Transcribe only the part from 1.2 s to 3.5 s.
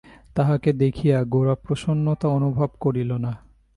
গোরা প্রসন্নতা অনুভব করিল না।